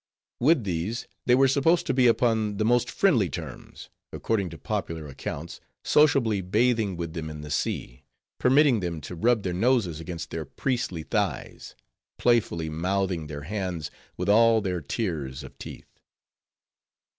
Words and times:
With 0.39 0.63
these 0.63 1.05
they 1.27 1.35
were 1.35 1.47
supposed 1.47 1.85
to 1.85 1.93
be 1.93 2.07
upon 2.07 2.57
the 2.57 2.65
most 2.65 2.89
friendly 2.89 3.29
terms; 3.29 3.91
according 4.11 4.49
to 4.49 4.57
popular 4.57 5.05
accounts, 5.07 5.61
sociably 5.83 6.41
bathing 6.41 6.97
with 6.97 7.13
them 7.13 7.29
in 7.29 7.41
the 7.41 7.51
sea; 7.51 8.03
permitting 8.39 8.79
them 8.79 8.99
to 9.01 9.13
rub 9.13 9.43
their 9.43 9.53
noses 9.53 9.99
against 9.99 10.31
their 10.31 10.43
priestly 10.43 11.03
thighs; 11.03 11.75
playfully 12.17 12.67
mouthing 12.67 13.27
their 13.27 13.43
hands, 13.43 13.91
with 14.17 14.27
all 14.27 14.59
their 14.59 14.81
tiers 14.81 15.43
of 15.43 15.55
teeth. 15.59 15.99